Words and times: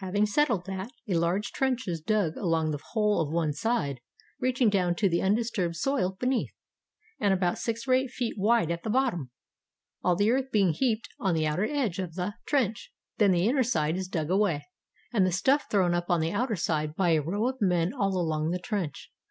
Having 0.00 0.26
settled 0.26 0.66
that, 0.66 0.90
a 1.08 1.14
large 1.14 1.50
trench 1.50 1.88
is 1.88 2.02
dug 2.02 2.36
along 2.36 2.72
the 2.72 2.80
whole 2.90 3.22
of 3.22 3.32
one 3.32 3.54
side, 3.54 4.02
reaching 4.38 4.68
down 4.68 4.94
to 4.96 5.08
the 5.08 5.22
undisturbed 5.22 5.76
soil 5.76 6.14
beneath, 6.20 6.52
and 7.18 7.32
about 7.32 7.56
six 7.56 7.88
or 7.88 7.94
eight 7.94 8.10
feet 8.10 8.34
wide 8.36 8.70
at 8.70 8.82
the 8.82 8.90
bottom, 8.90 9.30
all 10.04 10.14
the 10.14 10.30
earth 10.30 10.50
being 10.52 10.74
heaped 10.74 11.08
on 11.18 11.34
the 11.34 11.46
outer 11.46 11.64
edge 11.64 11.98
of 11.98 12.16
the 12.16 12.34
trench. 12.44 12.92
Then 13.16 13.30
the 13.30 13.48
inner 13.48 13.62
side 13.62 13.96
is 13.96 14.08
dug 14.08 14.28
away, 14.30 14.68
and 15.10 15.24
the 15.26 15.32
stuff 15.32 15.64
thrown 15.70 15.94
up 15.94 16.10
on 16.10 16.20
the 16.20 16.32
outer 16.32 16.56
side 16.56 16.94
by 16.94 17.12
a 17.12 17.22
row 17.22 17.48
of 17.48 17.62
men 17.62 17.94
all 17.94 18.14
along 18.20 18.50
the 18.50 18.58
trench. 18.58 19.10